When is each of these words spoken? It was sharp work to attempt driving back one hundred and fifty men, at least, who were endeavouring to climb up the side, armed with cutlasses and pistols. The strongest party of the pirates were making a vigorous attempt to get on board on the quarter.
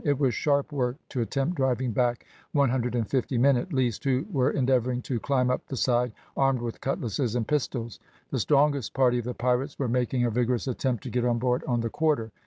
It 0.03 0.17
was 0.19 0.33
sharp 0.33 0.71
work 0.71 0.95
to 1.09 1.21
attempt 1.21 1.57
driving 1.57 1.91
back 1.91 2.25
one 2.53 2.71
hundred 2.71 2.95
and 2.95 3.07
fifty 3.07 3.37
men, 3.37 3.55
at 3.55 3.71
least, 3.71 4.03
who 4.03 4.25
were 4.31 4.49
endeavouring 4.49 5.03
to 5.03 5.19
climb 5.19 5.51
up 5.51 5.67
the 5.67 5.77
side, 5.77 6.11
armed 6.35 6.59
with 6.59 6.81
cutlasses 6.81 7.35
and 7.35 7.47
pistols. 7.47 7.99
The 8.31 8.39
strongest 8.39 8.95
party 8.95 9.19
of 9.19 9.25
the 9.25 9.35
pirates 9.35 9.77
were 9.77 9.87
making 9.87 10.25
a 10.25 10.31
vigorous 10.31 10.67
attempt 10.67 11.03
to 11.03 11.11
get 11.11 11.23
on 11.23 11.37
board 11.37 11.63
on 11.67 11.81
the 11.81 11.89
quarter. 11.91 12.31